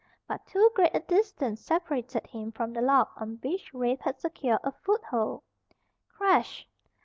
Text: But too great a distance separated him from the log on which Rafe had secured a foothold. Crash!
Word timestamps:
But 0.27 0.47
too 0.47 0.71
great 0.73 0.95
a 0.95 0.99
distance 1.01 1.61
separated 1.61 2.25
him 2.25 2.51
from 2.53 2.73
the 2.73 2.81
log 2.81 3.09
on 3.17 3.37
which 3.43 3.71
Rafe 3.71 3.99
had 3.99 4.19
secured 4.19 4.61
a 4.63 4.71
foothold. 4.71 5.43
Crash! 6.17 6.67